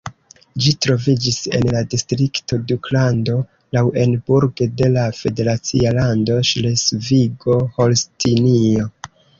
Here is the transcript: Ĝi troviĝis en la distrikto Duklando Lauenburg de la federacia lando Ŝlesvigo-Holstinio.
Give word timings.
Ĝi 0.65 0.71
troviĝis 0.85 1.35
en 1.57 1.67
la 1.75 1.81
distrikto 1.91 2.59
Duklando 2.71 3.35
Lauenburg 3.79 4.65
de 4.81 4.91
la 4.97 5.05
federacia 5.21 5.95
lando 6.03 6.41
Ŝlesvigo-Holstinio. 6.53 8.93